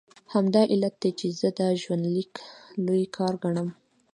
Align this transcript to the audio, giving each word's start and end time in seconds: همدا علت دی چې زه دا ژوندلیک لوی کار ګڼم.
همدا 0.33 0.61
علت 0.73 0.95
دی 1.01 1.11
چې 1.19 1.27
زه 1.39 1.47
دا 1.59 1.67
ژوندلیک 1.83 2.33
لوی 2.85 3.05
کار 3.17 3.33
ګڼم. 3.43 3.69